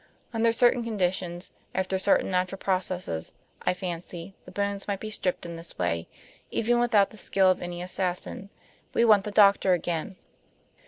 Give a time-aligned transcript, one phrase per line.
[0.33, 5.57] Under certain conditions, after certain natural processes, I fancy, the bones might be stripped in
[5.57, 6.07] this way,
[6.49, 8.49] even without the skill of any assassin.
[8.95, 10.15] We want the doctor again."